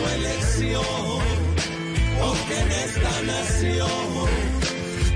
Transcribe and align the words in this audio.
Tu 0.00 0.06
elección, 0.08 0.82
porque 2.18 2.58
en 2.58 2.70
esta 2.72 3.22
nación 3.32 3.90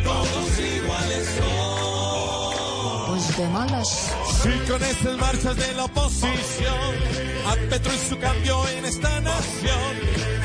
todos 0.05 0.59
iguales 0.59 1.27
son. 1.38 3.07
Pues 3.09 3.37
de 3.38 3.48
malas. 3.48 4.12
Si 4.43 4.51
con 4.70 4.83
estas 4.84 5.16
marchas 5.16 5.57
de 5.57 5.73
la 5.73 5.84
oposición, 5.84 6.95
a 7.47 7.55
Petro 7.70 7.93
y 7.95 7.98
su 8.10 8.19
cambio 8.19 8.69
en 8.77 8.84
esta 8.84 9.20
nación, 9.23 9.93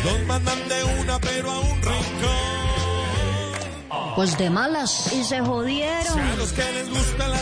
los 0.05 0.27
mandan 0.27 0.69
de 0.69 0.83
una 1.01 1.19
pero 1.19 1.51
a 1.51 1.59
un 1.59 1.81
rincón. 1.81 2.59
Pues 4.15 4.37
de 4.37 4.49
malas. 4.49 5.11
Y 5.13 5.23
se 5.23 5.39
Si 5.39 5.45
jodieron. 5.45 6.19
a 6.19 6.35
los 6.35 6.53
que 6.53 6.71
les 6.71 6.89
gusta 6.89 7.27
la 7.27 7.38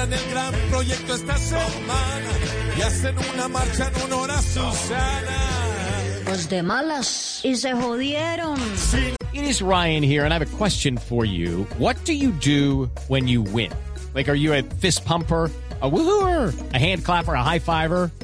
paran 0.00 0.12
el 0.12 0.30
gran 0.30 0.54
proyecto 0.70 1.14
esta 1.14 1.36
semana 1.36 2.30
y 2.78 2.82
hacen 2.82 3.16
una 3.34 3.48
marcha 3.48 3.88
en 3.88 4.12
honor 4.12 4.30
a 4.30 4.40
Susana. 4.40 6.22
Pues 6.24 6.48
de 6.48 6.62
malas. 6.62 7.40
Y 7.44 7.56
se 7.56 7.72
jodieron. 7.72 8.58
Si 8.76 9.14
It 9.32 9.44
is 9.44 9.62
Ryan 9.62 10.02
here, 10.02 10.24
and 10.24 10.32
I 10.32 10.38
have 10.38 10.54
a 10.54 10.56
question 10.56 10.96
for 10.96 11.24
you. 11.24 11.66
What 11.78 11.96
do 12.04 12.12
you 12.12 12.32
do 12.32 12.90
when 13.08 13.28
you 13.28 13.42
win? 13.42 13.70
Like, 14.14 14.28
are 14.28 14.34
you 14.34 14.52
a 14.54 14.62
fist 14.62 15.04
pumper? 15.04 15.50
A 15.82 15.88
woohooer, 15.88 16.52
a 16.74 16.78
hand 16.78 17.04
clapper, 17.04 17.32
a 17.32 17.42
high 17.42 17.58
fiver. 17.58 18.10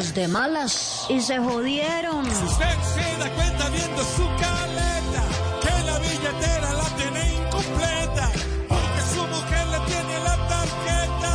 Pues 0.00 0.14
de 0.14 0.28
malas. 0.28 1.04
Y 1.10 1.20
se 1.20 1.38
jodieron. 1.38 2.26
Usted 2.26 2.76
se 2.94 3.18
da 3.18 3.30
cuenta 3.34 3.68
viendo 3.68 4.02
su 4.02 4.26
caleta 4.40 5.22
que 5.60 5.84
la 5.84 5.98
billetera 5.98 6.72
la 6.72 6.88
tiene 6.96 7.34
incompleta 7.34 8.32
porque 8.66 9.00
su 9.14 9.26
mujer 9.26 9.66
le 9.66 9.80
tiene 9.90 10.18
la 10.24 10.36
tarjeta. 10.48 11.32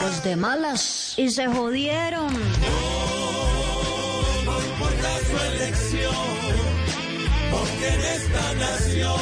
Pues 0.00 0.22
de 0.22 0.36
malas. 0.36 1.14
Y 1.16 1.28
se 1.28 1.48
jodieron. 1.48 2.32
No 4.44 4.60
importa 4.60 5.08
su 5.28 5.36
elección, 5.54 6.14
porque 7.50 7.88
en 7.94 8.00
esta 8.00 8.54
nación 8.64 9.20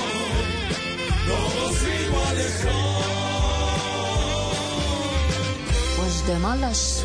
todos 1.27 1.77
iguales 2.05 2.53
son. 2.63 3.01
Pues 5.97 6.27
de 6.27 6.39
malas. 6.41 7.05